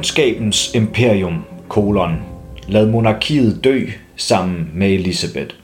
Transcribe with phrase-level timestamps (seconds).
[0.00, 2.22] Ondskabens imperium, kolon.
[2.68, 3.86] Lad monarkiet dø
[4.16, 5.54] sammen med Elisabeth.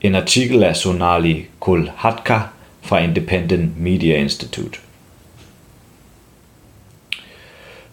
[0.00, 2.38] En artikel af Sonali Kulhatka
[2.82, 4.78] fra Independent Media Institute.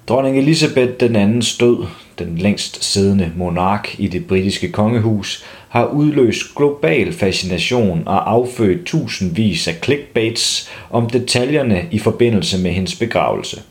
[0.08, 1.86] Dronning Elisabeth den anden død,
[2.20, 9.68] den længst siddende monark i det britiske kongehus, har udløst global fascination og affødt tusindvis
[9.68, 13.62] af clickbaits om detaljerne i forbindelse med hendes begravelse.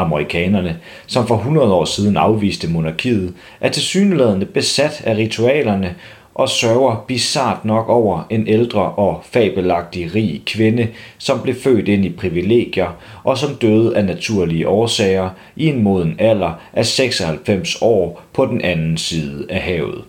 [0.00, 0.76] Amerikanerne,
[1.06, 5.94] som for 100 år siden afviste monarkiet, er tilsyneladende besat af ritualerne
[6.38, 10.88] og sørger bizart nok over en ældre og fabelagtig rig kvinde,
[11.18, 16.16] som blev født ind i privilegier og som døde af naturlige årsager i en moden
[16.18, 20.04] alder af 96 år på den anden side af havet.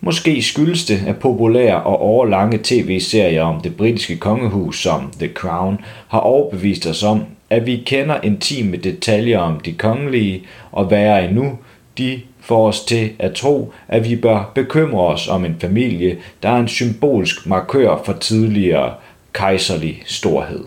[0.00, 5.78] Måske skyldes det, at populære og overlange tv-serier om det britiske kongehus som The Crown
[6.08, 7.20] har overbevist os om,
[7.54, 11.58] at vi kender intime detaljer om de kongelige, og værre endnu,
[11.98, 16.48] de får os til at tro, at vi bør bekymre os om en familie, der
[16.48, 18.94] er en symbolsk markør for tidligere
[19.32, 20.64] kejserlig storhed.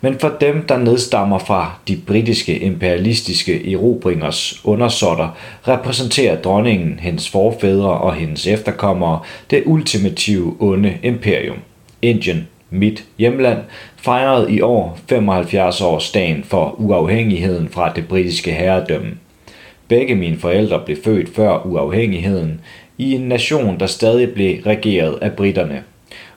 [0.00, 5.28] Men for dem, der nedstammer fra de britiske imperialistiske erobringers undersåtter,
[5.68, 11.58] repræsenterer dronningen, hendes forfædre og hendes efterkommere det ultimative onde imperium.
[12.02, 13.58] Indien, mit hjemland,
[13.96, 19.10] fejrede i år 75 års dagen for uafhængigheden fra det britiske herredømme.
[19.88, 22.60] Begge mine forældre blev født før uafhængigheden
[22.98, 25.82] i en nation, der stadig blev regeret af britterne.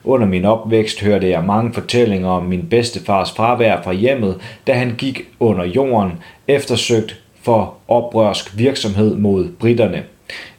[0.04, 4.94] Under min opvækst hørte jeg mange fortællinger om min bedstefars fravær fra hjemmet, da han
[4.98, 6.12] gik under jorden,
[6.48, 10.02] eftersøgt for oprørsk virksomhed mod britterne.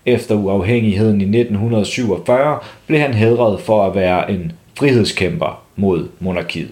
[0.05, 6.71] Efter uafhængigheden i 1947 blev han hedret for at være en frihedskæmper mod monarkiet.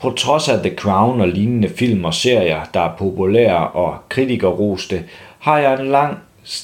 [0.00, 5.04] På trods af The Crown og lignende film og serier, der er populære og kritikerroste,
[5.38, 6.18] har jeg en lang,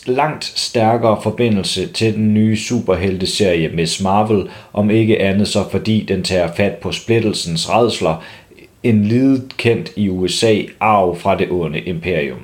[0.06, 6.22] langt stærkere forbindelse til den nye superhelteserie Miss Marvel, om ikke andet så fordi den
[6.22, 8.22] tager fat på splittelsens redsler,
[8.82, 12.40] en lidet kendt i USA arv fra det onde imperium.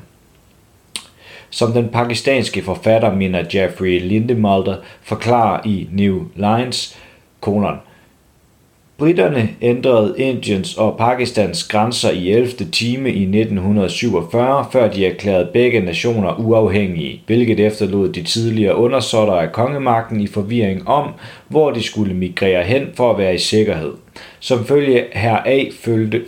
[1.50, 6.96] Som den pakistanske forfatter Mina Jeffrey Lindemalter forklarer i New Lines,
[7.40, 7.76] kolon,
[9.00, 12.48] Britterne ændrede Indiens og Pakistans grænser i 11.
[12.72, 19.52] time i 1947, før de erklærede begge nationer uafhængige, hvilket efterlod de tidligere undersåtter af
[19.52, 21.08] kongemagten i forvirring om,
[21.48, 23.92] hvor de skulle migrere hen for at være i sikkerhed.
[24.40, 26.22] Som følge heraf følte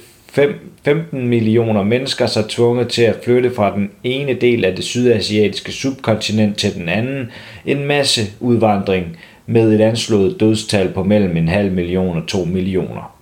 [0.84, 5.72] 15 millioner mennesker sig tvunget til at flytte fra den ene del af det sydasiatiske
[5.72, 7.30] subkontinent til den anden,
[7.66, 9.16] en masse udvandring,
[9.46, 13.12] med et anslået dødstal på mellem en halv million og to millioner.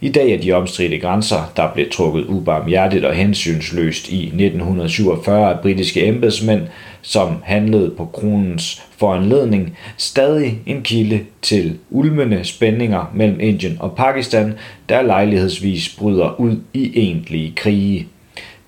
[0.00, 5.60] I dag er de omstridte grænser, der blev trukket ubarmhjertigt og hensynsløst i 1947 af
[5.60, 6.62] britiske embedsmænd,
[7.02, 14.54] som handlede på kronens foranledning, stadig en kilde til ulmende spændinger mellem Indien og Pakistan,
[14.88, 18.06] der lejlighedsvis bryder ud i egentlige krige.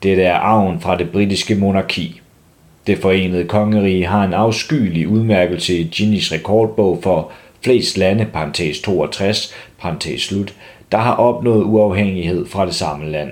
[0.03, 2.21] Dette er arven fra det britiske monarki.
[2.87, 7.33] Det forenede kongerige har en afskyelig udmærkelse i Guinness rekordbog for
[7.65, 10.55] flest lande, parentes 62, parentes slut,
[10.93, 13.31] der har opnået uafhængighed fra det samme land.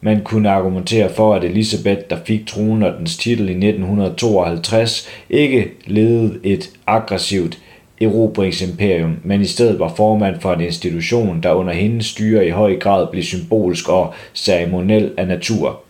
[0.00, 5.70] Man kunne argumentere for, at Elisabeth, der fik tronen og dens titel i 1952, ikke
[5.86, 7.58] ledede et aggressivt
[8.00, 12.78] erobringsimperium, men i stedet var formand for en institution, der under hendes styre i høj
[12.78, 15.80] grad blev symbolsk og ceremoniel af natur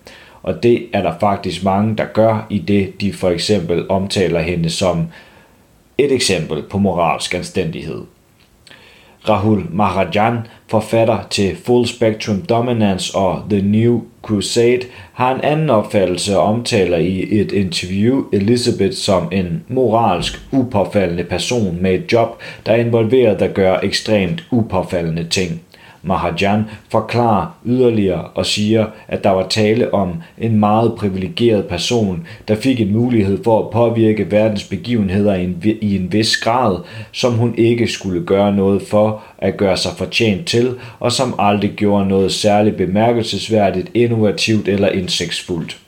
[0.46, 4.70] og det er der faktisk mange, der gør i det, de for eksempel omtaler hende
[4.70, 5.06] som
[5.98, 8.02] et eksempel på moralsk anstændighed.
[9.28, 14.80] Rahul Maharajan, forfatter til Full Spectrum Dominance og The New Crusade,
[15.12, 21.78] har en anden opfattelse og omtaler i et interview Elizabeth som en moralsk upåfaldende person
[21.80, 25.62] med et job, der involverer at gøre ekstremt upåfaldende ting.
[26.06, 32.54] Mahajan forklarer yderligere og siger, at der var tale om en meget privilegeret person, der
[32.54, 36.78] fik en mulighed for at påvirke verdens begivenheder i en, i en vis grad,
[37.12, 41.70] som hun ikke skulle gøre noget for at gøre sig fortjent til, og som aldrig
[41.70, 45.85] gjorde noget særligt bemærkelsesværdigt, innovativt eller indsigtsfuldt.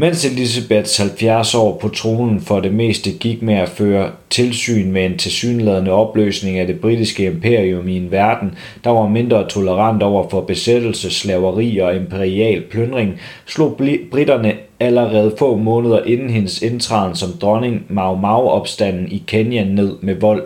[0.00, 5.06] Mens Elisabeths 70 år på tronen for det meste gik med at føre tilsyn med
[5.06, 8.54] en tilsyneladende opløsning af det britiske imperium i en verden,
[8.84, 13.80] der var mindre tolerant over for besættelse, slaveri og imperial plyndring, slog
[14.10, 20.14] britterne allerede få måneder inden hendes indtræden som dronning Mau Mau-opstanden i Kenya ned med
[20.14, 20.42] vold.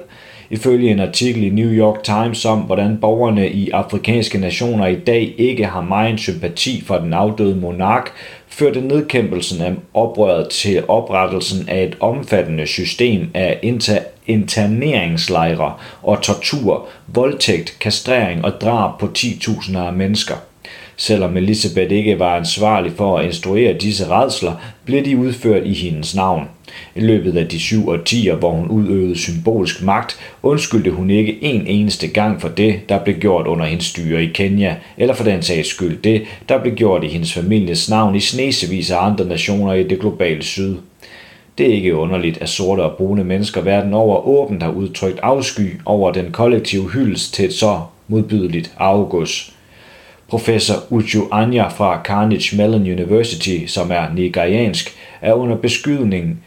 [0.50, 5.34] Ifølge en artikel i New York Times om, hvordan borgerne i afrikanske nationer i dag
[5.38, 8.12] ikke har meget sympati for den afdøde monark,
[8.52, 16.87] førte nedkæmpelsen af oprøret til oprettelsen af et omfattende system af inter- interneringslejre og tortur,
[17.06, 20.34] voldtægt, kastrering og drab på 10.000 af mennesker.
[20.96, 24.52] Selvom Elisabeth ikke var ansvarlig for at instruere disse redsler,
[24.84, 26.49] blev de udført i hendes navn.
[26.94, 31.66] I løbet af de syv årtier, hvor hun udøvede symbolsk magt, undskyldte hun ikke en
[31.66, 35.42] eneste gang for det, der blev gjort under hendes styre i Kenya, eller for den
[35.42, 39.72] sags skyld det, der blev gjort i hendes families navn i snesevis af andre nationer
[39.72, 40.76] i det globale syd.
[41.58, 45.80] Det er ikke underligt, at sorte og brune mennesker verden over åbent har udtrykt afsky
[45.84, 49.52] over den kollektive hyldest til et så modbydeligt august.
[50.28, 56.44] Professor Uju Anya fra Carnegie Mellon University, som er nigeriansk, er under beskydning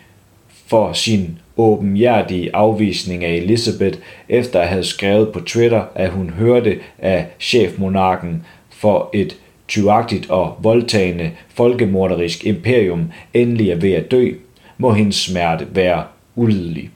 [0.67, 3.97] for sin åbenhjertige afvisning af Elizabeth,
[4.29, 10.57] efter at have skrevet på Twitter, at hun hørte af chefmonarken for et tyvagtigt og
[10.61, 14.31] voldtagende folkemorderisk imperium endelig er ved at dø,
[14.77, 16.03] må hendes smerte være
[16.35, 16.89] ulidelig.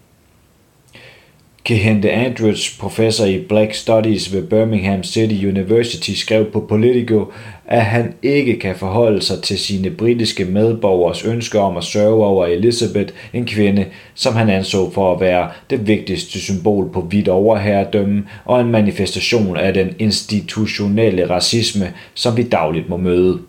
[1.63, 7.25] Kehinde Andrews, professor i Black Studies ved Birmingham City University, skrev på Politico,
[7.65, 12.45] at han ikke kan forholde sig til sine britiske medborgers ønske om at sørge over
[12.45, 13.85] Elizabeth, en kvinde,
[14.15, 19.57] som han anså for at være det vigtigste symbol på hvidt overherredømme og en manifestation
[19.57, 23.39] af den institutionelle racisme, som vi dagligt må møde.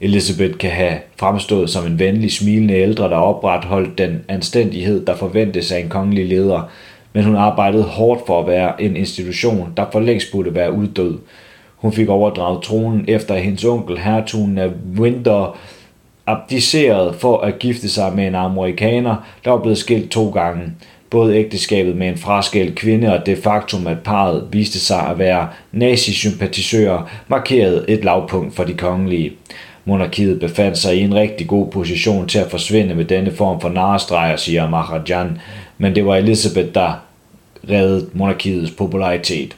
[0.00, 5.72] Elizabeth kan have fremstået som en venlig, smilende ældre, der opretholdt den anstændighed, der forventes
[5.72, 6.70] af en kongelig leder,
[7.16, 11.18] men hun arbejdede hårdt for at være en institution, der for længst burde være uddød.
[11.76, 15.58] Hun fik overdraget tronen efter at hendes onkel, hertugen af Winter,
[16.26, 20.62] abdicerede for at gifte sig med en amerikaner, der var blevet skilt to gange.
[21.10, 25.48] Både ægteskabet med en fraskilt kvinde og det faktum, at parret viste sig at være
[25.72, 29.32] nazisympatisører, markerede et lavpunkt for de kongelige.
[29.84, 33.68] Monarkiet befandt sig i en rigtig god position til at forsvinde med denne form for
[33.68, 35.38] narestreger, siger Maharajan,
[35.78, 37.05] men det var Elizabeth, der
[37.70, 39.56] reddet monarkiets popularitet.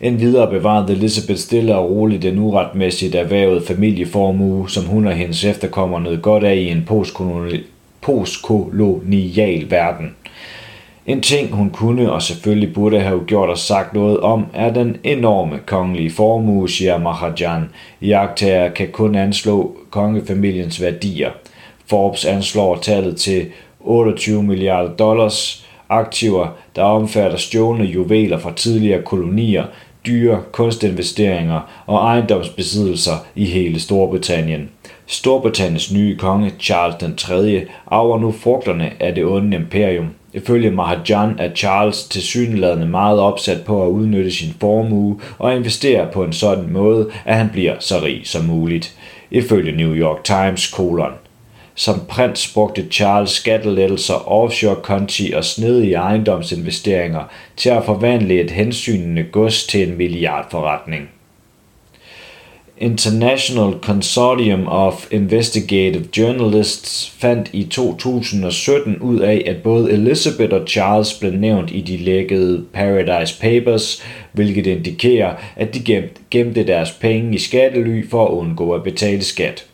[0.00, 5.44] En videre bevarede Elizabeth stille og roligt den uretmæssigt erhvervet familieformue, som hun og hendes
[5.44, 7.62] efterkommere nød godt af i en postkolonial,
[8.00, 10.14] postkolonial verden.
[11.06, 14.96] En ting, hun kunne og selvfølgelig burde have gjort og sagt noget om, er den
[15.04, 17.68] enorme kongelige formue, siger Mahajan.
[18.02, 21.30] Jagtager kan kun anslå kongefamiliens værdier.
[21.86, 23.46] Forbes anslår tallet til
[23.80, 26.46] 28 milliarder dollars aktiver,
[26.76, 29.64] der omfatter stjålne juveler fra tidligere kolonier,
[30.06, 34.70] dyre kunstinvesteringer og ejendomsbesiddelser i hele Storbritannien.
[35.06, 37.64] Storbritanniens nye konge Charles den 3.
[37.86, 40.06] arver nu frugterne af det onde imperium.
[40.34, 46.24] Ifølge Mahajan er Charles tilsyneladende meget opsat på at udnytte sin formue og investere på
[46.24, 48.96] en sådan måde, at han bliver så rig som muligt.
[49.30, 51.12] Ifølge New York Times kolon.
[51.74, 57.24] Som prins brugte Charles skattelettelser, offshore-konti og snedige ejendomsinvesteringer
[57.56, 61.08] til at forvandle et hensynende gods til en milliardforretning.
[62.78, 71.14] International Consortium of Investigative Journalists fandt i 2017 ud af, at både Elizabeth og Charles
[71.14, 77.38] blev nævnt i de lækkede Paradise Papers, hvilket indikerer, at de gemte deres penge i
[77.38, 79.66] skattely for at undgå at betale skat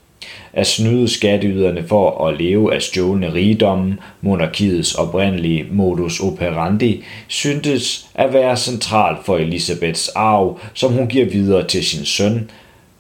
[0.53, 8.33] at snyde skatteyderne for at leve af stjålne rigdomme, monarkiets oprindelige modus operandi, syntes at
[8.33, 12.51] være central for Elisabeths arv, som hun giver videre til sin søn,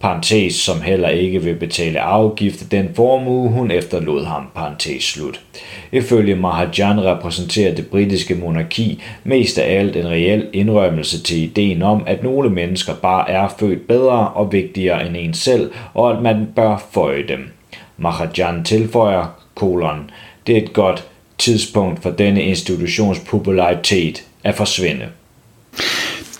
[0.00, 5.40] parentes, som heller ikke vil betale afgift den formue, hun efterlod ham, parentes slut.
[5.92, 12.02] Ifølge Mahajan repræsenterer det britiske monarki mest af alt en reel indrømmelse til ideen om,
[12.06, 16.48] at nogle mennesker bare er født bedre og vigtigere end en selv, og at man
[16.56, 17.48] bør føje dem.
[17.96, 20.10] Mahajan tilføjer, kolon,
[20.46, 21.04] det er et godt
[21.38, 25.06] tidspunkt for denne institutions popularitet at forsvinde.